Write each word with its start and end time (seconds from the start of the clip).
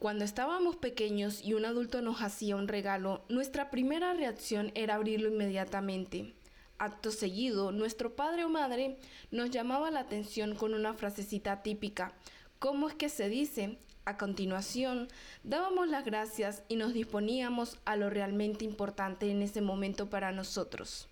Cuando 0.00 0.24
estábamos 0.24 0.76
pequeños 0.76 1.44
y 1.44 1.52
un 1.52 1.66
adulto 1.66 2.00
nos 2.00 2.22
hacía 2.22 2.56
un 2.56 2.68
regalo, 2.68 3.22
nuestra 3.28 3.70
primera 3.70 4.14
reacción 4.14 4.72
era 4.74 4.94
abrirlo 4.94 5.28
inmediatamente. 5.28 6.32
Acto 6.78 7.10
seguido, 7.10 7.70
nuestro 7.70 8.16
padre 8.16 8.44
o 8.44 8.48
madre 8.48 8.96
nos 9.30 9.50
llamaba 9.50 9.90
la 9.90 10.00
atención 10.00 10.54
con 10.54 10.72
una 10.72 10.94
frasecita 10.94 11.62
típica. 11.62 12.14
¿Cómo 12.58 12.88
es 12.88 12.94
que 12.94 13.10
se 13.10 13.28
dice? 13.28 13.76
A 14.06 14.16
continuación, 14.16 15.08
dábamos 15.44 15.86
las 15.86 16.06
gracias 16.06 16.62
y 16.66 16.76
nos 16.76 16.94
disponíamos 16.94 17.76
a 17.84 17.96
lo 17.96 18.08
realmente 18.08 18.64
importante 18.64 19.30
en 19.30 19.42
ese 19.42 19.60
momento 19.60 20.08
para 20.08 20.32
nosotros. 20.32 21.08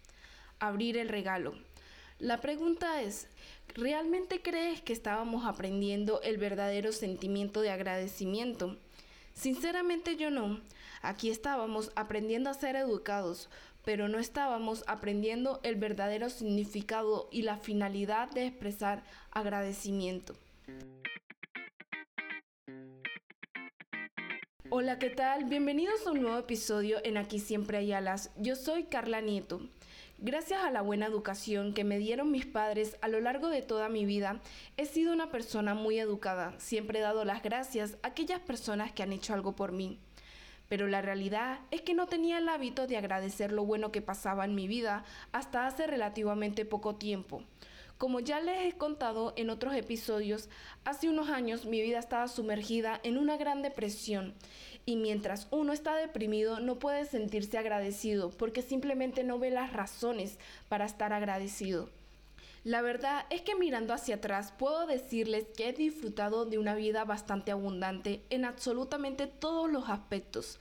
Abrir 0.61 0.96
el 0.96 1.11
regalo. 1.11 1.52
La 2.19 2.41
pregunta 2.41 3.00
es, 3.00 3.29
¿realmente 3.77 4.43
crees 4.43 4.80
que 4.82 4.93
estábamos 4.93 5.46
aprendiendo 5.46 6.21
el 6.23 6.37
verdadero 6.37 6.91
sentimiento 6.91 7.61
de 7.61 7.71
agradecimiento? 7.71 8.77
Sinceramente 9.34 10.16
yo 10.16 10.29
no. 10.33 10.61
Aquí 11.01 11.30
estábamos 11.30 11.92
aprendiendo 11.95 12.51
a 12.51 12.55
ser 12.55 12.75
educados, 12.75 13.48
pero 13.84 14.09
no 14.09 14.19
estábamos 14.19 14.83
aprendiendo 14.89 15.61
el 15.62 15.77
verdadero 15.77 16.28
significado 16.28 17.28
y 17.30 17.42
la 17.42 17.56
finalidad 17.56 18.28
de 18.33 18.47
expresar 18.47 19.05
agradecimiento. 19.30 20.34
Hola, 24.70 24.98
¿qué 24.98 25.11
tal? 25.11 25.45
Bienvenidos 25.45 26.05
a 26.05 26.11
un 26.11 26.23
nuevo 26.23 26.39
episodio 26.39 26.98
en 27.05 27.16
Aquí 27.16 27.39
Siempre 27.39 27.78
hay 27.78 27.92
alas. 27.92 28.33
Yo 28.37 28.56
soy 28.56 28.87
Carla 28.87 29.20
Nieto. 29.20 29.61
Gracias 30.20 30.64
a 30.64 30.72
la 30.72 30.82
buena 30.82 31.06
educación 31.06 31.72
que 31.72 31.84
me 31.84 31.96
dieron 31.96 32.32
mis 32.32 32.45
padres 32.45 32.96
a 33.02 33.08
lo 33.08 33.20
largo 33.20 33.50
de 33.50 33.62
toda 33.62 33.88
mi 33.88 34.04
vida, 34.04 34.41
he 34.77 34.84
sido 34.84 35.12
una 35.12 35.30
persona 35.30 35.74
muy 35.74 36.00
educada. 36.00 36.58
Siempre 36.58 36.98
he 36.98 37.02
dado 37.02 37.24
las 37.24 37.41
gracias 37.41 37.96
a 38.02 38.08
aquellas 38.08 38.41
personas 38.41 38.91
que 38.91 39.04
han 39.04 39.12
hecho 39.12 39.32
algo 39.32 39.54
por 39.54 39.70
mí. 39.70 40.00
Pero 40.68 40.88
la 40.88 41.02
realidad 41.02 41.60
es 41.70 41.82
que 41.82 41.94
no 41.94 42.08
tenía 42.08 42.38
el 42.38 42.48
hábito 42.48 42.88
de 42.88 42.97
agradecer 42.97 43.52
lo 43.52 43.64
bueno 43.64 43.92
que 43.92 44.02
pasaba 44.02 44.44
en 44.44 44.56
mi 44.56 44.66
vida 44.66 45.05
hasta 45.30 45.69
hace 45.69 45.86
relativamente 45.86 46.64
poco 46.64 46.97
tiempo. 46.97 47.44
Como 47.97 48.19
ya 48.19 48.41
les 48.41 48.75
he 48.75 48.77
contado 48.77 49.34
en 49.36 49.50
otros 49.50 49.72
episodios, 49.75 50.48
hace 50.84 51.08
unos 51.08 51.30
años 51.30 51.64
mi 51.64 51.80
vida 51.80 52.00
estaba 52.00 52.27
sumergida 52.27 53.00
en 53.05 53.19
una 53.19 53.36
gran 53.36 53.62
depresión 53.62 54.34
y 54.89 54.97
mientras 54.97 55.48
uno 55.50 55.75
está 55.75 55.97
deprimido 55.97 56.61
no 56.61 56.78
puede 56.78 57.05
sentirse 57.05 57.58
agradecido 57.58 58.31
porque 58.31 58.62
simplemente 58.62 59.22
no 59.22 59.39
ve 59.39 59.50
las 59.50 59.75
razones 59.75 60.39
para 60.70 60.86
estar 60.86 61.12
agradecido. 61.12 61.91
La 62.64 62.81
verdad 62.81 63.27
es 63.28 63.42
que 63.42 63.55
mirando 63.55 63.92
hacia 63.92 64.14
atrás 64.14 64.55
puedo 64.59 64.86
decirles 64.86 65.44
que 65.55 65.69
he 65.69 65.72
disfrutado 65.75 66.47
de 66.47 66.56
una 66.56 66.75
vida 66.75 67.05
bastante 67.05 67.53
abundante 67.53 68.22
en 68.31 68.47
absolutamente 68.47 69.27
todos 69.27 69.70
los 69.70 69.91
aspectos, 69.91 70.59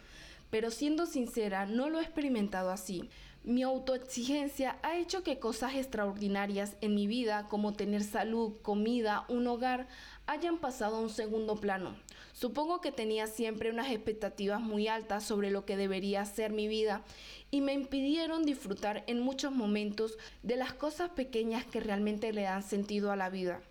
pero 0.49 0.71
siendo 0.71 1.05
sincera 1.05 1.65
no 1.65 1.89
lo 1.89 1.99
he 2.01 2.03
experimentado 2.03 2.71
así. 2.71 3.09
Mi 3.47 3.63
autoexigencia 3.63 4.77
ha 4.83 4.97
hecho 4.97 5.23
que 5.23 5.39
cosas 5.39 5.75
extraordinarias 5.75 6.75
en 6.81 6.93
mi 6.93 7.07
vida, 7.07 7.47
como 7.47 7.71
tener 7.71 8.03
salud, 8.03 8.57
comida, 8.61 9.23
un 9.29 9.47
hogar, 9.47 9.87
hayan 10.25 10.57
pasado 10.57 10.97
a 10.97 10.99
un 10.99 11.09
segundo 11.09 11.55
plano. 11.55 11.95
Supongo 12.33 12.81
que 12.81 12.91
tenía 12.91 13.25
siempre 13.25 13.69
unas 13.69 13.89
expectativas 13.89 14.59
muy 14.59 14.89
altas 14.89 15.23
sobre 15.23 15.49
lo 15.49 15.63
que 15.63 15.77
debería 15.77 16.25
ser 16.25 16.51
mi 16.51 16.67
vida 16.67 17.03
y 17.49 17.61
me 17.61 17.71
impidieron 17.71 18.43
disfrutar 18.43 19.05
en 19.07 19.21
muchos 19.21 19.53
momentos 19.53 20.17
de 20.43 20.57
las 20.57 20.73
cosas 20.73 21.11
pequeñas 21.11 21.65
que 21.65 21.79
realmente 21.79 22.33
le 22.33 22.41
dan 22.41 22.63
sentido 22.63 23.13
a 23.13 23.15
la 23.15 23.29
vida. 23.29 23.61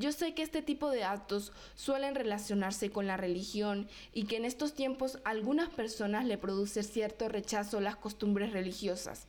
Yo 0.00 0.12
sé 0.12 0.32
que 0.32 0.42
este 0.42 0.62
tipo 0.62 0.88
de 0.88 1.04
actos 1.04 1.52
suelen 1.74 2.14
relacionarse 2.14 2.88
con 2.88 3.06
la 3.06 3.18
religión 3.18 3.86
y 4.14 4.24
que 4.24 4.38
en 4.38 4.46
estos 4.46 4.72
tiempos 4.72 5.18
a 5.24 5.28
algunas 5.28 5.68
personas 5.68 6.24
le 6.24 6.38
produce 6.38 6.82
cierto 6.82 7.28
rechazo 7.28 7.82
las 7.82 7.96
costumbres 7.96 8.54
religiosas. 8.54 9.26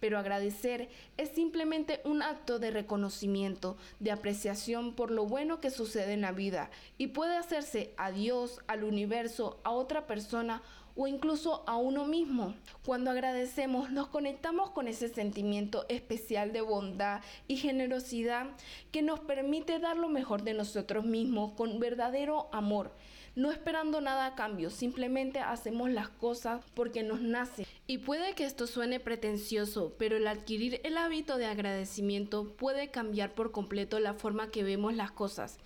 Pero 0.00 0.18
agradecer 0.18 0.88
es 1.16 1.30
simplemente 1.30 2.00
un 2.04 2.22
acto 2.22 2.58
de 2.58 2.70
reconocimiento, 2.70 3.76
de 4.00 4.10
apreciación 4.10 4.94
por 4.94 5.10
lo 5.10 5.26
bueno 5.26 5.60
que 5.60 5.70
sucede 5.70 6.12
en 6.12 6.20
la 6.20 6.32
vida 6.32 6.70
y 6.98 7.08
puede 7.08 7.36
hacerse 7.36 7.92
a 7.96 8.10
Dios, 8.10 8.60
al 8.66 8.84
universo, 8.84 9.58
a 9.64 9.70
otra 9.70 10.06
persona 10.06 10.62
o 10.96 11.06
incluso 11.06 11.62
a 11.66 11.76
uno 11.76 12.06
mismo. 12.06 12.54
Cuando 12.84 13.10
agradecemos 13.10 13.90
nos 13.90 14.08
conectamos 14.08 14.70
con 14.70 14.88
ese 14.88 15.08
sentimiento 15.08 15.84
especial 15.88 16.52
de 16.52 16.62
bondad 16.62 17.20
y 17.46 17.56
generosidad 17.56 18.46
que 18.90 19.02
nos 19.02 19.20
permite 19.20 19.78
dar 19.78 19.96
lo 19.96 20.08
mejor 20.08 20.42
de 20.42 20.54
nosotros 20.54 21.04
mismos 21.04 21.52
con 21.52 21.78
verdadero 21.78 22.48
amor 22.52 22.90
no 23.36 23.52
esperando 23.52 24.00
nada 24.00 24.26
a 24.26 24.34
cambio, 24.34 24.70
simplemente 24.70 25.40
hacemos 25.40 25.90
las 25.90 26.08
cosas 26.08 26.64
porque 26.74 27.02
nos 27.02 27.20
nace. 27.20 27.66
Y 27.86 27.98
puede 27.98 28.34
que 28.34 28.46
esto 28.46 28.66
suene 28.66 28.98
pretencioso, 28.98 29.94
pero 29.98 30.16
el 30.16 30.26
adquirir 30.26 30.80
el 30.84 30.96
hábito 30.96 31.36
de 31.36 31.44
agradecimiento 31.44 32.56
puede 32.56 32.90
cambiar 32.90 33.34
por 33.34 33.52
completo 33.52 34.00
la 34.00 34.14
forma 34.14 34.50
que 34.50 34.64
vemos 34.64 34.94
las 34.94 35.12
cosas. 35.12 35.58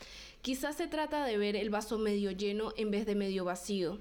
Quizás 0.43 0.77
se 0.77 0.89
trata 0.89 1.25
de 1.25 1.39
ver 1.39 1.55
el 1.55 1.71
vaso 1.71 1.97
medio 1.97 2.33
lleno 2.33 2.73
en 2.77 2.91
vez 2.91 3.07
de 3.07 3.15
medio 3.15 3.45
vacío. 3.45 4.01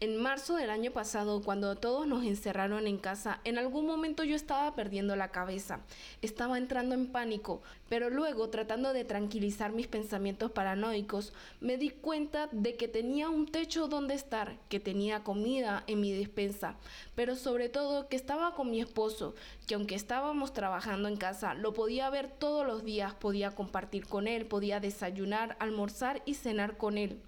En 0.00 0.16
marzo 0.16 0.54
del 0.54 0.70
año 0.70 0.92
pasado, 0.92 1.42
cuando 1.42 1.74
todos 1.74 2.06
nos 2.06 2.24
encerraron 2.24 2.86
en 2.86 2.98
casa, 2.98 3.40
en 3.42 3.58
algún 3.58 3.84
momento 3.84 4.22
yo 4.22 4.36
estaba 4.36 4.76
perdiendo 4.76 5.16
la 5.16 5.32
cabeza, 5.32 5.80
estaba 6.22 6.56
entrando 6.56 6.94
en 6.94 7.08
pánico, 7.08 7.62
pero 7.88 8.08
luego 8.08 8.48
tratando 8.48 8.92
de 8.92 9.04
tranquilizar 9.04 9.72
mis 9.72 9.88
pensamientos 9.88 10.52
paranoicos, 10.52 11.32
me 11.60 11.78
di 11.78 11.90
cuenta 11.90 12.48
de 12.52 12.76
que 12.76 12.86
tenía 12.86 13.28
un 13.28 13.46
techo 13.46 13.88
donde 13.88 14.14
estar, 14.14 14.56
que 14.68 14.78
tenía 14.78 15.24
comida 15.24 15.82
en 15.88 16.00
mi 16.00 16.12
despensa, 16.12 16.76
pero 17.16 17.34
sobre 17.34 17.68
todo 17.68 18.06
que 18.06 18.14
estaba 18.14 18.54
con 18.54 18.70
mi 18.70 18.80
esposo, 18.80 19.34
que 19.66 19.74
aunque 19.74 19.96
estábamos 19.96 20.52
trabajando 20.52 21.08
en 21.08 21.16
casa, 21.16 21.54
lo 21.54 21.74
podía 21.74 22.08
ver 22.08 22.30
todos 22.30 22.64
los 22.64 22.84
días, 22.84 23.14
podía 23.14 23.50
compartir 23.50 24.06
con 24.06 24.28
él, 24.28 24.46
podía 24.46 24.78
desayunar, 24.78 25.56
almorzar 25.58 26.22
y 26.24 26.34
cenar 26.34 26.76
con 26.76 26.98
él 26.98 27.20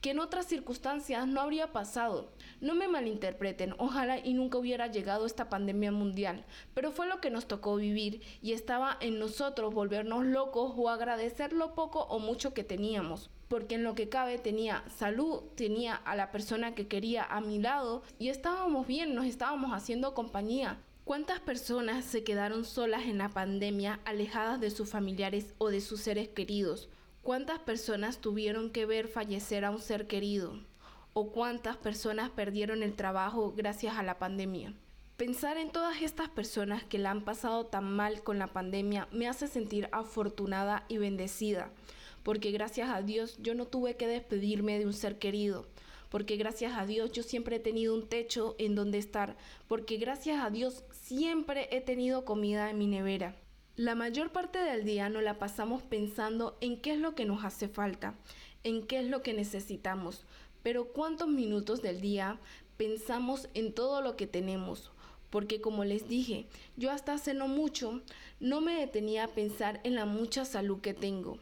que 0.00 0.10
en 0.10 0.18
otras 0.18 0.46
circunstancias 0.46 1.26
no 1.26 1.40
habría 1.40 1.72
pasado. 1.72 2.32
No 2.60 2.74
me 2.74 2.88
malinterpreten, 2.88 3.74
ojalá 3.78 4.18
y 4.18 4.34
nunca 4.34 4.58
hubiera 4.58 4.86
llegado 4.86 5.26
esta 5.26 5.48
pandemia 5.48 5.92
mundial, 5.92 6.44
pero 6.74 6.90
fue 6.90 7.06
lo 7.06 7.20
que 7.20 7.30
nos 7.30 7.46
tocó 7.46 7.76
vivir 7.76 8.22
y 8.42 8.52
estaba 8.52 8.96
en 9.00 9.18
nosotros 9.18 9.74
volvernos 9.74 10.24
locos 10.24 10.72
o 10.76 10.88
agradecer 10.88 11.52
lo 11.52 11.74
poco 11.74 12.00
o 12.04 12.18
mucho 12.18 12.54
que 12.54 12.64
teníamos 12.64 13.30
porque 13.50 13.74
en 13.74 13.82
lo 13.82 13.96
que 13.96 14.08
cabe 14.08 14.38
tenía 14.38 14.84
salud, 14.96 15.42
tenía 15.56 15.96
a 15.96 16.14
la 16.14 16.30
persona 16.30 16.76
que 16.76 16.86
quería 16.86 17.24
a 17.24 17.40
mi 17.40 17.58
lado 17.58 18.04
y 18.16 18.28
estábamos 18.28 18.86
bien, 18.86 19.16
nos 19.16 19.26
estábamos 19.26 19.72
haciendo 19.72 20.14
compañía. 20.14 20.78
¿Cuántas 21.02 21.40
personas 21.40 22.04
se 22.04 22.22
quedaron 22.22 22.64
solas 22.64 23.02
en 23.06 23.18
la 23.18 23.30
pandemia, 23.30 23.98
alejadas 24.04 24.60
de 24.60 24.70
sus 24.70 24.88
familiares 24.88 25.52
o 25.58 25.68
de 25.68 25.80
sus 25.80 26.00
seres 26.00 26.28
queridos? 26.28 26.88
¿Cuántas 27.22 27.58
personas 27.58 28.18
tuvieron 28.22 28.70
que 28.70 28.86
ver 28.86 29.06
fallecer 29.06 29.66
a 29.66 29.70
un 29.70 29.78
ser 29.78 30.06
querido? 30.06 30.58
¿O 31.12 31.32
cuántas 31.32 31.76
personas 31.76 32.30
perdieron 32.30 32.82
el 32.82 32.96
trabajo 32.96 33.52
gracias 33.54 33.98
a 33.98 34.02
la 34.02 34.18
pandemia? 34.18 34.72
Pensar 35.18 35.58
en 35.58 35.70
todas 35.70 36.00
estas 36.00 36.30
personas 36.30 36.82
que 36.82 36.98
la 36.98 37.10
han 37.10 37.22
pasado 37.22 37.66
tan 37.66 37.92
mal 37.92 38.22
con 38.22 38.38
la 38.38 38.46
pandemia 38.46 39.06
me 39.12 39.28
hace 39.28 39.48
sentir 39.48 39.90
afortunada 39.92 40.86
y 40.88 40.96
bendecida, 40.96 41.70
porque 42.22 42.52
gracias 42.52 42.88
a 42.88 43.02
Dios 43.02 43.36
yo 43.38 43.54
no 43.54 43.66
tuve 43.66 43.98
que 43.98 44.06
despedirme 44.06 44.78
de 44.78 44.86
un 44.86 44.94
ser 44.94 45.18
querido, 45.18 45.66
porque 46.08 46.36
gracias 46.36 46.72
a 46.74 46.86
Dios 46.86 47.12
yo 47.12 47.22
siempre 47.22 47.56
he 47.56 47.60
tenido 47.60 47.94
un 47.94 48.08
techo 48.08 48.56
en 48.58 48.74
donde 48.74 48.96
estar, 48.96 49.36
porque 49.68 49.98
gracias 49.98 50.42
a 50.42 50.48
Dios 50.48 50.84
siempre 50.90 51.68
he 51.70 51.82
tenido 51.82 52.24
comida 52.24 52.70
en 52.70 52.78
mi 52.78 52.86
nevera. 52.86 53.36
La 53.80 53.94
mayor 53.94 54.30
parte 54.30 54.58
del 54.58 54.84
día 54.84 55.08
nos 55.08 55.22
la 55.22 55.38
pasamos 55.38 55.82
pensando 55.82 56.58
en 56.60 56.82
qué 56.82 56.92
es 56.92 56.98
lo 56.98 57.14
que 57.14 57.24
nos 57.24 57.46
hace 57.46 57.66
falta, 57.66 58.14
en 58.62 58.86
qué 58.86 58.98
es 58.98 59.06
lo 59.06 59.22
que 59.22 59.32
necesitamos, 59.32 60.26
pero 60.62 60.88
¿cuántos 60.88 61.28
minutos 61.28 61.80
del 61.80 62.02
día 62.02 62.38
pensamos 62.76 63.48
en 63.54 63.72
todo 63.72 64.02
lo 64.02 64.16
que 64.16 64.26
tenemos? 64.26 64.92
Porque 65.30 65.62
como 65.62 65.84
les 65.84 66.06
dije, 66.08 66.44
yo 66.76 66.90
hasta 66.90 67.14
hace 67.14 67.32
no 67.32 67.48
mucho 67.48 68.02
no 68.38 68.60
me 68.60 68.74
detenía 68.74 69.24
a 69.24 69.28
pensar 69.28 69.80
en 69.82 69.94
la 69.94 70.04
mucha 70.04 70.44
salud 70.44 70.82
que 70.82 70.92
tengo. 70.92 71.38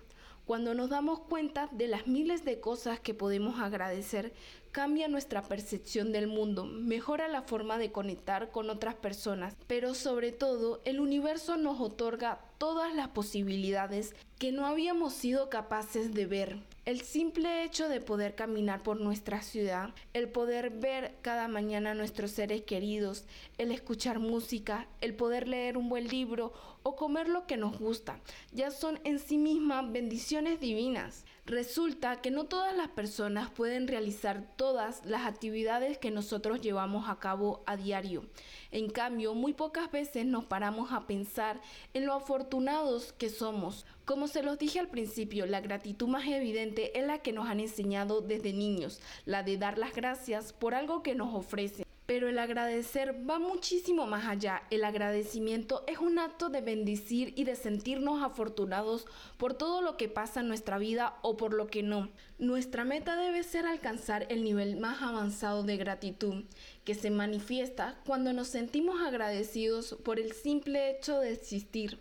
Cuando 0.47 0.75
nos 0.75 0.91
damos 0.91 1.19
cuenta 1.19 1.69
de 1.73 1.89
las 1.89 2.07
miles 2.07 2.45
de 2.45 2.61
cosas 2.61 3.01
que 3.01 3.15
podemos 3.15 3.59
agradecer, 3.61 4.33
cambia 4.73 5.09
nuestra 5.09 5.43
percepción 5.43 6.13
del 6.13 6.27
mundo, 6.27 6.65
mejora 6.65 7.29
la 7.29 7.43
forma 7.43 7.79
de 7.79 7.93
conectar 7.93 8.51
con 8.51 8.71
otras 8.71 8.95
personas, 8.95 9.57
pero 9.67 9.95
sobre 9.95 10.33
todo 10.33 10.81
el 10.85 11.01
universo 11.01 11.57
nos 11.57 11.81
otorga 11.81 12.41
todas 12.59 12.95
las 12.95 13.09
posibilidades 13.09 14.15
que 14.39 14.53
no 14.53 14.67
habíamos 14.67 15.15
sido 15.15 15.51
capaces 15.51 16.15
de 16.15 16.27
ver. 16.27 16.59
El 16.89 17.03
simple 17.03 17.65
hecho 17.65 17.91
de 17.91 18.01
poder 18.01 18.35
caminar 18.35 18.83
por 18.83 18.99
nuestra 18.99 19.43
ciudad, 19.43 19.91
el 20.15 20.31
poder 20.31 20.71
ver 20.71 21.17
cada 21.21 21.47
mañana 21.47 21.91
a 21.91 21.95
nuestros 21.95 22.31
seres 22.31 22.63
queridos, 22.63 23.27
el 23.59 23.73
escuchar 23.73 24.21
música, 24.21 24.89
el 25.03 25.15
poder 25.15 25.49
leer 25.49 25.77
un 25.77 25.91
buen 25.91 26.09
libro 26.09 26.55
o 26.83 26.97
comer 26.97 27.29
lo 27.29 27.47
que 27.47 27.59
nos 27.59 27.79
gusta, 27.79 28.21
ya 28.53 28.71
son 28.71 29.01
en 29.05 29.19
sí 29.19 29.37
mismas 29.37 29.93
bendiciones 29.93 30.61
divinas. 30.61 31.27
Resulta 31.45 32.23
que 32.23 32.31
no 32.31 32.45
todas 32.45 32.75
las 32.75 32.89
personas 32.89 33.51
pueden 33.51 33.87
realizar 33.87 34.45
todas 34.57 35.05
las 35.05 35.27
actividades 35.27 35.99
que 35.99 36.11
nosotros 36.11 36.63
llevamos 36.63 37.11
a 37.11 37.19
cabo 37.19 37.63
a 37.67 37.77
diario. 37.77 38.25
En 38.71 38.89
cambio, 38.89 39.35
muy 39.35 39.53
pocas 39.53 39.91
veces 39.91 40.25
nos 40.25 40.47
paramos 40.47 40.93
a 40.93 41.07
pensar 41.07 41.61
en 41.93 42.07
lo 42.07 42.15
afortunados 42.15 43.13
que 43.13 43.29
somos. 43.29 43.85
Como 44.09 44.27
se 44.27 44.43
los 44.43 44.59
dije 44.59 44.79
al 44.79 44.89
principio, 44.89 45.45
la 45.45 45.61
gratitud 45.61 46.09
más 46.09 46.27
evidente 46.27 46.99
es 46.99 47.07
la 47.07 47.19
que 47.19 47.35
nos 47.35 47.47
han 47.47 47.61
enseñado 47.61 48.23
desde 48.23 48.55
niños, 48.55 49.03
la 49.27 49.43
de 49.43 49.59
dar 49.59 49.77
las 49.77 49.95
gracias 49.95 50.55
por 50.55 50.75
algo 50.75 51.03
que 51.03 51.15
nos 51.15 51.35
ofrecen. 51.35 51.85
Pero 52.07 52.27
el 52.27 52.39
agradecer 52.39 53.15
va 53.29 53.39
muchísimo 53.39 54.07
más 54.07 54.25
allá. 54.25 54.63
El 54.71 54.85
agradecimiento 54.85 55.85
es 55.87 55.99
un 55.99 56.19
acto 56.19 56.49
de 56.49 56.63
bendecir 56.63 57.35
y 57.37 57.45
de 57.45 57.55
sentirnos 57.55 58.23
afortunados 58.23 59.05
por 59.37 59.53
todo 59.53 59.83
lo 59.83 59.99
que 59.99 60.09
pasa 60.09 60.41
en 60.41 60.49
nuestra 60.49 60.79
vida 60.79 61.19
o 61.21 61.37
por 61.37 61.53
lo 61.53 61.67
que 61.67 61.83
no. 61.83 62.09
Nuestra 62.39 62.85
meta 62.87 63.15
debe 63.15 63.43
ser 63.43 63.67
alcanzar 63.67 64.25
el 64.31 64.43
nivel 64.43 64.79
más 64.79 65.03
avanzado 65.03 65.65
de 65.65 65.77
gratitud, 65.77 66.45
que 66.85 66.95
se 66.95 67.11
manifiesta 67.11 68.01
cuando 68.07 68.33
nos 68.33 68.49
sentimos 68.49 69.03
agradecidos 69.03 69.99
por 70.03 70.19
el 70.19 70.33
simple 70.33 70.93
hecho 70.93 71.21
de 71.21 71.35
existir, 71.35 71.99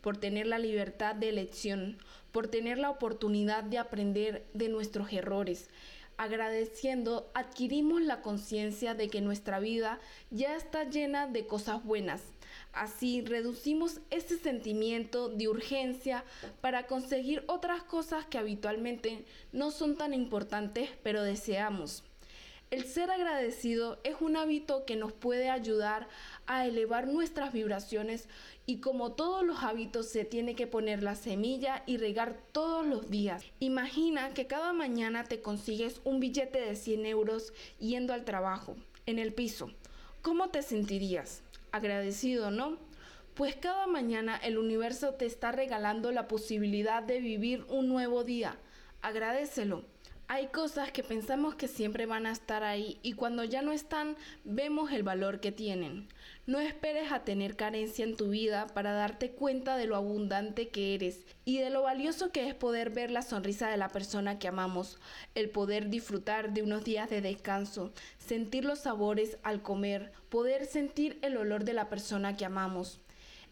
por 0.00 0.16
tener 0.16 0.46
la 0.46 0.58
libertad 0.58 1.14
de 1.14 1.28
elección, 1.28 1.98
por 2.32 2.48
tener 2.48 2.78
la 2.78 2.90
oportunidad 2.90 3.64
de 3.64 3.78
aprender 3.78 4.46
de 4.54 4.68
nuestros 4.68 5.12
errores 5.12 5.68
agradeciendo, 6.20 7.30
adquirimos 7.32 8.02
la 8.02 8.20
conciencia 8.20 8.92
de 8.92 9.08
que 9.08 9.22
nuestra 9.22 9.58
vida 9.58 9.98
ya 10.30 10.54
está 10.54 10.84
llena 10.84 11.26
de 11.26 11.46
cosas 11.46 11.82
buenas. 11.82 12.20
Así 12.74 13.22
reducimos 13.22 14.00
ese 14.10 14.36
sentimiento 14.36 15.30
de 15.30 15.48
urgencia 15.48 16.22
para 16.60 16.86
conseguir 16.86 17.42
otras 17.46 17.82
cosas 17.84 18.26
que 18.26 18.36
habitualmente 18.36 19.24
no 19.52 19.70
son 19.70 19.96
tan 19.96 20.12
importantes 20.12 20.90
pero 21.02 21.22
deseamos. 21.22 22.04
El 22.70 22.84
ser 22.84 23.10
agradecido 23.10 23.98
es 24.04 24.20
un 24.20 24.36
hábito 24.36 24.84
que 24.84 24.94
nos 24.94 25.12
puede 25.12 25.50
ayudar 25.50 26.06
a 26.46 26.68
elevar 26.68 27.08
nuestras 27.08 27.52
vibraciones 27.52 28.28
y 28.64 28.78
como 28.78 29.10
todos 29.14 29.44
los 29.44 29.64
hábitos 29.64 30.06
se 30.06 30.24
tiene 30.24 30.54
que 30.54 30.68
poner 30.68 31.02
la 31.02 31.16
semilla 31.16 31.82
y 31.86 31.96
regar 31.96 32.38
todos 32.52 32.86
los 32.86 33.10
días. 33.10 33.42
Imagina 33.58 34.32
que 34.34 34.46
cada 34.46 34.72
mañana 34.72 35.24
te 35.24 35.42
consigues 35.42 36.00
un 36.04 36.20
billete 36.20 36.60
de 36.60 36.76
100 36.76 37.06
euros 37.06 37.52
yendo 37.80 38.14
al 38.14 38.24
trabajo, 38.24 38.76
en 39.06 39.18
el 39.18 39.34
piso. 39.34 39.72
¿Cómo 40.22 40.50
te 40.50 40.62
sentirías? 40.62 41.42
Agradecido, 41.72 42.52
¿no? 42.52 42.78
Pues 43.34 43.56
cada 43.56 43.88
mañana 43.88 44.36
el 44.36 44.58
universo 44.58 45.14
te 45.14 45.26
está 45.26 45.50
regalando 45.50 46.12
la 46.12 46.28
posibilidad 46.28 47.02
de 47.02 47.18
vivir 47.18 47.64
un 47.68 47.88
nuevo 47.88 48.22
día. 48.22 48.58
Agradecelo. 49.02 49.82
Hay 50.32 50.46
cosas 50.46 50.92
que 50.92 51.02
pensamos 51.02 51.56
que 51.56 51.66
siempre 51.66 52.06
van 52.06 52.24
a 52.24 52.30
estar 52.30 52.62
ahí 52.62 53.00
y 53.02 53.14
cuando 53.14 53.42
ya 53.42 53.62
no 53.62 53.72
están 53.72 54.14
vemos 54.44 54.92
el 54.92 55.02
valor 55.02 55.40
que 55.40 55.50
tienen. 55.50 56.06
No 56.46 56.60
esperes 56.60 57.10
a 57.10 57.24
tener 57.24 57.56
carencia 57.56 58.04
en 58.04 58.16
tu 58.16 58.28
vida 58.28 58.68
para 58.68 58.92
darte 58.92 59.32
cuenta 59.32 59.76
de 59.76 59.86
lo 59.86 59.96
abundante 59.96 60.68
que 60.68 60.94
eres 60.94 61.26
y 61.44 61.58
de 61.58 61.70
lo 61.70 61.82
valioso 61.82 62.30
que 62.30 62.46
es 62.46 62.54
poder 62.54 62.90
ver 62.90 63.10
la 63.10 63.22
sonrisa 63.22 63.68
de 63.70 63.76
la 63.76 63.88
persona 63.88 64.38
que 64.38 64.46
amamos, 64.46 65.00
el 65.34 65.50
poder 65.50 65.90
disfrutar 65.90 66.52
de 66.52 66.62
unos 66.62 66.84
días 66.84 67.10
de 67.10 67.22
descanso, 67.22 67.92
sentir 68.18 68.64
los 68.64 68.78
sabores 68.78 69.36
al 69.42 69.62
comer, 69.62 70.12
poder 70.28 70.66
sentir 70.66 71.18
el 71.22 71.38
olor 71.38 71.64
de 71.64 71.72
la 71.72 71.88
persona 71.88 72.36
que 72.36 72.44
amamos. 72.44 73.00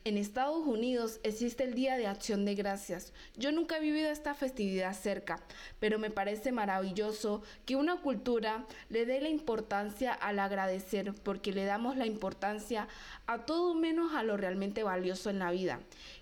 En 0.04 0.16
Estados 0.16 0.66
Unidos 0.66 1.20
existe 1.22 1.64
el 1.64 1.74
Día 1.74 1.96
de 1.96 2.06
Acción 2.06 2.44
de 2.44 2.54
Gracias. 2.54 3.12
Yo 3.36 3.52
nunca 3.52 3.76
he 3.76 3.80
vivido 3.80 4.10
esta 4.10 4.32
festividad 4.32 4.94
cerca, 4.94 5.40
pero 5.80 5.98
me 5.98 6.10
parece 6.10 6.52
maravilloso 6.52 7.42
que 7.66 7.76
una 7.76 8.00
cultura 8.00 8.64
le 8.88 9.06
dé 9.06 9.20
la 9.20 9.28
importancia 9.28 10.12
al 10.14 10.38
agradecer, 10.38 11.12
porque 11.24 11.52
le 11.52 11.64
damos 11.64 11.96
la 11.96 12.06
importancia 12.06 12.88
a 13.26 13.44
todo 13.44 13.74
menos 13.74 14.14
a 14.14 14.22
lo 14.22 14.36
realmente 14.36 14.82
valioso 14.82 15.30
en 15.30 15.40
la 15.40 15.50
vida. 15.50 15.80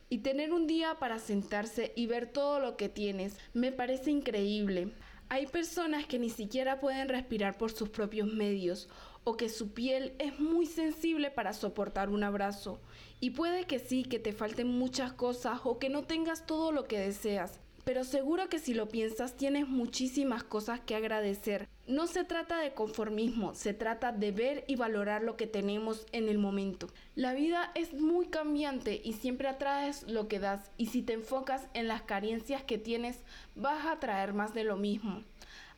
Y 0.08 0.18
tener 0.18 0.52
un 0.52 0.66
día 0.66 0.94
para 0.98 1.18
sentarse 1.18 1.92
y 1.94 2.06
ver 2.06 2.26
todo 2.26 2.58
lo 2.60 2.76
que 2.76 2.88
tienes 2.88 3.36
me 3.52 3.72
parece 3.72 4.10
increíble. 4.10 4.92
Hay 5.28 5.46
personas 5.46 6.06
que 6.06 6.18
ni 6.18 6.30
siquiera 6.30 6.80
pueden 6.80 7.08
respirar 7.08 7.58
por 7.58 7.72
sus 7.72 7.88
propios 7.88 8.32
medios 8.32 8.88
o 9.28 9.36
que 9.36 9.48
su 9.48 9.72
piel 9.72 10.14
es 10.20 10.38
muy 10.38 10.66
sensible 10.66 11.32
para 11.32 11.52
soportar 11.52 12.10
un 12.10 12.22
abrazo. 12.22 12.78
Y 13.18 13.30
puede 13.30 13.64
que 13.64 13.80
sí, 13.80 14.04
que 14.04 14.20
te 14.20 14.32
falten 14.32 14.68
muchas 14.68 15.12
cosas 15.12 15.62
o 15.64 15.80
que 15.80 15.88
no 15.88 16.04
tengas 16.04 16.46
todo 16.46 16.70
lo 16.70 16.84
que 16.84 17.00
deseas. 17.00 17.58
Pero 17.82 18.04
seguro 18.04 18.48
que 18.48 18.60
si 18.60 18.72
lo 18.72 18.88
piensas 18.88 19.36
tienes 19.36 19.66
muchísimas 19.66 20.44
cosas 20.44 20.78
que 20.78 20.94
agradecer. 20.94 21.68
No 21.88 22.06
se 22.06 22.22
trata 22.22 22.60
de 22.60 22.72
conformismo, 22.72 23.56
se 23.56 23.74
trata 23.74 24.12
de 24.12 24.30
ver 24.30 24.64
y 24.68 24.76
valorar 24.76 25.24
lo 25.24 25.36
que 25.36 25.48
tenemos 25.48 26.06
en 26.12 26.28
el 26.28 26.38
momento. 26.38 26.86
La 27.16 27.34
vida 27.34 27.72
es 27.74 27.94
muy 27.94 28.26
cambiante 28.26 29.00
y 29.02 29.14
siempre 29.14 29.48
atraes 29.48 30.04
lo 30.04 30.28
que 30.28 30.38
das 30.38 30.70
y 30.76 30.86
si 30.86 31.02
te 31.02 31.14
enfocas 31.14 31.66
en 31.74 31.88
las 31.88 32.02
carencias 32.02 32.62
que 32.62 32.78
tienes 32.78 33.18
vas 33.56 33.86
a 33.86 33.92
atraer 33.92 34.34
más 34.34 34.54
de 34.54 34.62
lo 34.62 34.76
mismo. 34.76 35.24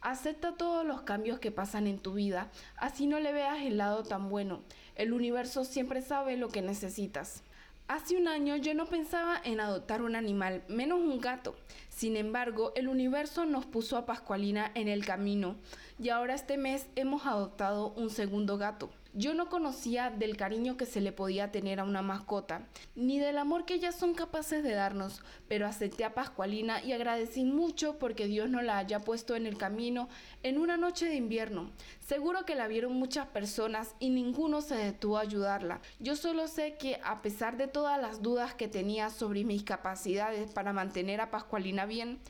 Acepta 0.00 0.54
todos 0.56 0.86
los 0.86 1.02
cambios 1.02 1.40
que 1.40 1.50
pasan 1.50 1.86
en 1.88 1.98
tu 1.98 2.14
vida, 2.14 2.50
así 2.76 3.06
no 3.06 3.18
le 3.18 3.32
veas 3.32 3.62
el 3.62 3.78
lado 3.78 4.04
tan 4.04 4.28
bueno. 4.28 4.62
El 4.94 5.12
universo 5.12 5.64
siempre 5.64 6.02
sabe 6.02 6.36
lo 6.36 6.48
que 6.48 6.62
necesitas. 6.62 7.42
Hace 7.88 8.16
un 8.16 8.28
año 8.28 8.54
yo 8.56 8.74
no 8.74 8.86
pensaba 8.86 9.40
en 9.42 9.60
adoptar 9.60 10.02
un 10.02 10.14
animal, 10.14 10.62
menos 10.68 11.00
un 11.00 11.20
gato. 11.20 11.56
Sin 11.88 12.16
embargo, 12.16 12.72
el 12.76 12.86
universo 12.86 13.44
nos 13.44 13.66
puso 13.66 13.96
a 13.96 14.06
Pascualina 14.06 14.70
en 14.74 14.88
el 14.88 15.04
camino 15.04 15.56
y 15.98 16.10
ahora 16.10 16.34
este 16.34 16.58
mes 16.58 16.86
hemos 16.96 17.26
adoptado 17.26 17.88
un 17.94 18.10
segundo 18.10 18.58
gato. 18.58 18.90
Yo 19.18 19.34
no 19.34 19.48
conocía 19.48 20.10
del 20.10 20.36
cariño 20.36 20.76
que 20.76 20.86
se 20.86 21.00
le 21.00 21.10
podía 21.10 21.50
tener 21.50 21.80
a 21.80 21.84
una 21.84 22.02
mascota, 22.02 22.68
ni 22.94 23.18
del 23.18 23.36
amor 23.38 23.64
que 23.64 23.74
ellas 23.74 23.96
son 23.96 24.14
capaces 24.14 24.62
de 24.62 24.74
darnos, 24.74 25.22
pero 25.48 25.66
acepté 25.66 26.04
a 26.04 26.14
Pascualina 26.14 26.84
y 26.84 26.92
agradecí 26.92 27.44
mucho 27.44 27.98
porque 27.98 28.28
Dios 28.28 28.48
nos 28.48 28.62
la 28.62 28.78
haya 28.78 29.00
puesto 29.00 29.34
en 29.34 29.46
el 29.46 29.58
camino 29.58 30.08
en 30.44 30.56
una 30.56 30.76
noche 30.76 31.06
de 31.06 31.16
invierno. 31.16 31.72
Seguro 31.98 32.44
que 32.44 32.54
la 32.54 32.68
vieron 32.68 32.92
muchas 32.92 33.26
personas 33.26 33.96
y 33.98 34.10
ninguno 34.10 34.60
se 34.60 34.76
detuvo 34.76 35.18
a 35.18 35.22
ayudarla. 35.22 35.80
Yo 35.98 36.14
solo 36.14 36.46
sé 36.46 36.76
que 36.76 37.00
a 37.02 37.20
pesar 37.20 37.56
de 37.56 37.66
todas 37.66 38.00
las 38.00 38.22
dudas 38.22 38.54
que 38.54 38.68
tenía 38.68 39.10
sobre 39.10 39.42
mis 39.42 39.64
capacidades 39.64 40.52
para 40.52 40.72
mantener 40.72 41.20
a 41.20 41.32
Pascualina 41.32 41.86
bien, 41.86 42.20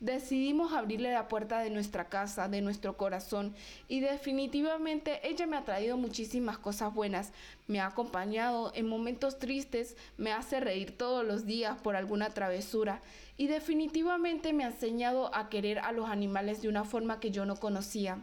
Decidimos 0.00 0.72
abrirle 0.74 1.12
la 1.12 1.26
puerta 1.26 1.58
de 1.58 1.70
nuestra 1.70 2.08
casa, 2.08 2.48
de 2.48 2.60
nuestro 2.60 2.96
corazón 2.96 3.52
y 3.88 3.98
definitivamente 3.98 5.26
ella 5.28 5.48
me 5.48 5.56
ha 5.56 5.64
traído 5.64 5.96
muchísimas 6.38 6.58
cosas 6.58 6.94
buenas. 6.94 7.32
Me 7.66 7.80
ha 7.80 7.86
acompañado 7.86 8.70
en 8.74 8.86
momentos 8.86 9.40
tristes, 9.40 9.96
me 10.16 10.32
hace 10.32 10.60
reír 10.60 10.96
todos 10.96 11.26
los 11.26 11.46
días 11.46 11.76
por 11.82 11.96
alguna 11.96 12.30
travesura 12.30 13.00
y 13.36 13.48
definitivamente 13.48 14.52
me 14.52 14.64
ha 14.64 14.68
enseñado 14.68 15.34
a 15.34 15.48
querer 15.48 15.80
a 15.80 15.90
los 15.90 16.08
animales 16.08 16.62
de 16.62 16.68
una 16.68 16.84
forma 16.84 17.18
que 17.18 17.32
yo 17.32 17.44
no 17.44 17.56
conocía. 17.56 18.18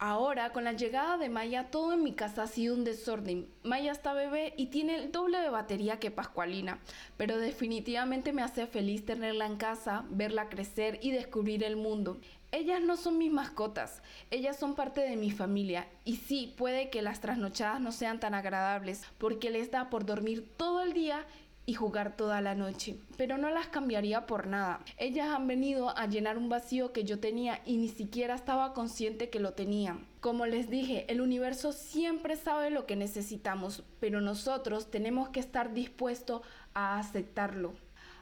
Ahora, 0.00 0.52
con 0.52 0.62
la 0.62 0.74
llegada 0.74 1.18
de 1.18 1.28
Maya, 1.28 1.70
todo 1.72 1.92
en 1.92 2.04
mi 2.04 2.12
casa 2.12 2.44
ha 2.44 2.46
sido 2.46 2.74
un 2.74 2.84
desorden. 2.84 3.48
Maya 3.64 3.90
está 3.90 4.12
bebé 4.12 4.54
y 4.56 4.66
tiene 4.66 4.94
el 4.94 5.10
doble 5.10 5.40
de 5.40 5.50
batería 5.50 5.98
que 5.98 6.12
Pascualina, 6.12 6.78
pero 7.16 7.36
definitivamente 7.36 8.32
me 8.32 8.42
hace 8.42 8.66
feliz 8.66 9.04
tenerla 9.04 9.46
en 9.46 9.56
casa, 9.56 10.04
verla 10.08 10.48
crecer 10.48 11.00
y 11.02 11.10
descubrir 11.10 11.64
el 11.64 11.76
mundo. 11.76 12.18
Ellas 12.50 12.80
no 12.80 12.96
son 12.96 13.18
mis 13.18 13.30
mascotas, 13.30 14.00
ellas 14.30 14.56
son 14.56 14.74
parte 14.74 15.02
de 15.02 15.16
mi 15.16 15.30
familia 15.30 15.86
y 16.06 16.16
sí, 16.16 16.54
puede 16.56 16.88
que 16.88 17.02
las 17.02 17.20
trasnochadas 17.20 17.78
no 17.78 17.92
sean 17.92 18.20
tan 18.20 18.32
agradables 18.32 19.02
porque 19.18 19.50
les 19.50 19.70
da 19.70 19.90
por 19.90 20.06
dormir 20.06 20.48
todo 20.56 20.80
el 20.80 20.94
día 20.94 21.26
y 21.66 21.74
jugar 21.74 22.16
toda 22.16 22.40
la 22.40 22.54
noche, 22.54 22.96
pero 23.18 23.36
no 23.36 23.50
las 23.50 23.66
cambiaría 23.66 24.24
por 24.24 24.46
nada. 24.46 24.80
Ellas 24.96 25.28
han 25.28 25.46
venido 25.46 25.90
a 25.90 26.06
llenar 26.06 26.38
un 26.38 26.48
vacío 26.48 26.94
que 26.94 27.04
yo 27.04 27.20
tenía 27.20 27.60
y 27.66 27.76
ni 27.76 27.88
siquiera 27.88 28.34
estaba 28.34 28.72
consciente 28.72 29.28
que 29.28 29.40
lo 29.40 29.52
tenía. 29.52 29.98
Como 30.20 30.46
les 30.46 30.70
dije, 30.70 31.04
el 31.12 31.20
universo 31.20 31.74
siempre 31.74 32.36
sabe 32.36 32.70
lo 32.70 32.86
que 32.86 32.96
necesitamos, 32.96 33.82
pero 34.00 34.22
nosotros 34.22 34.90
tenemos 34.90 35.28
que 35.28 35.40
estar 35.40 35.74
dispuestos 35.74 36.40
a 36.72 36.98
aceptarlo. 36.98 37.74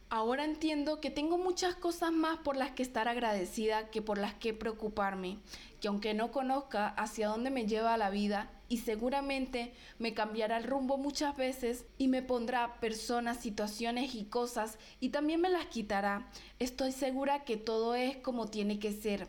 Ahora 0.09 0.45
entiendo 0.45 1.01
que 1.01 1.11
tengo 1.11 1.37
muchas 1.37 1.75
cosas 1.75 2.13
más 2.13 2.39
por 2.39 2.57
las 2.57 2.71
que 2.71 2.85
estar 2.85 3.09
agradecida 3.09 3.91
que 3.91 4.03
por 4.03 4.19
las 4.19 4.35
que 4.35 4.55
preocuparme, 4.55 5.39
que 5.81 5.89
aunque 5.89 6.15
no 6.15 6.31
conozca 6.31 6.87
hacia 6.91 7.27
dónde 7.27 7.51
me 7.51 7.67
lleva 7.67 7.97
la 7.97 8.09
vida 8.09 8.49
y 8.69 8.79
seguramente 8.79 9.73
me 9.99 10.15
cambiará 10.15 10.59
el 10.59 10.65
rumbo 10.65 10.97
muchas 10.97 11.37
veces 11.37 11.87
y 11.99 12.07
me 12.07 12.23
pondrá 12.23 12.79
personas, 12.79 13.39
situaciones 13.39 14.15
y 14.15 14.27
cosas 14.27 14.79
y 15.01 15.09
también 15.09 15.41
me 15.41 15.51
las 15.51 15.67
quitará, 15.67 16.31
estoy 16.61 16.93
segura 16.93 17.43
que 17.43 17.57
todo 17.57 17.97
es 17.97 18.17
como 18.19 18.47
tiene 18.47 18.79
que 18.79 18.93
ser. 18.93 19.29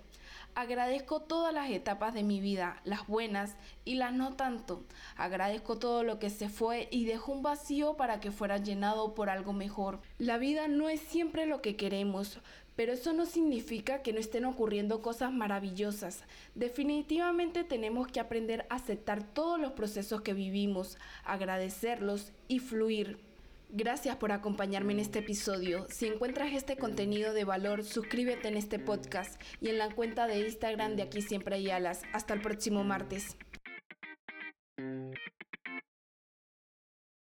Agradezco 0.58 1.20
todas 1.22 1.54
las 1.54 1.70
etapas 1.70 2.16
de 2.16 2.24
mi 2.24 2.42
vida, 2.42 2.82
las 2.84 3.06
buenas 3.06 3.56
y 3.86 3.94
las 3.94 4.12
no 4.12 4.34
tanto. 4.34 4.84
Agradezco 5.16 5.78
todo 5.78 6.02
lo 6.02 6.18
que 6.18 6.32
se 6.32 6.50
fue 6.50 6.88
y 6.90 7.06
dejó 7.06 7.34
un 7.34 7.44
vacío 7.44 7.96
para 7.96 8.20
que 8.20 8.32
fuera 8.32 8.58
llenado 8.58 9.14
por 9.14 9.30
algo 9.30 9.54
mejor. 9.54 10.00
La 10.18 10.40
vida 10.40 10.68
no 10.68 10.90
es 10.90 11.00
siempre 11.00 11.46
lo 11.46 11.62
que 11.62 11.76
queremos, 11.76 12.40
Pero 12.76 12.94
eso 12.94 13.14
no 13.14 13.28
significa 13.28 14.02
que 14.02 14.14
no 14.14 14.20
estén 14.20 14.46
ocurriendo 14.46 15.04
cosas 15.04 15.32
maravillosas. 15.32 16.24
Definitivamente 16.56 17.64
tenemos 17.64 18.08
que 18.08 18.20
aprender 18.20 18.66
a 18.72 18.76
aceptar 18.78 19.22
todos 19.22 19.60
los 19.60 19.74
procesos 19.74 20.22
que 20.22 20.34
vivimos, 20.34 20.98
agradecerlos 21.24 22.32
y 22.48 22.60
fluir. 22.60 23.26
Gracias 23.70 24.16
por 24.16 24.32
acompañarme 24.32 24.94
en 24.94 25.00
este 25.00 25.20
episodio. 25.20 25.88
Si 25.90 26.06
encuentras 26.06 26.54
este 26.54 26.78
contenido 26.78 27.34
de 27.34 27.44
valor, 27.44 27.84
suscríbete 27.84 28.48
en 28.48 28.56
este 28.56 28.80
podcast 28.80 29.42
y 29.60 29.68
en 29.68 29.78
la 29.78 29.94
cuenta 29.94 30.26
de 30.26 30.40
Instagram 30.40 30.96
de 30.96 31.04
Aquí 31.04 31.22
Siempre 31.22 31.56
hay 31.56 31.70
alas. 31.70 32.04
Hasta 32.14 32.34
el 32.34 32.42
próximo 32.42 32.86
martes. 32.86 33.36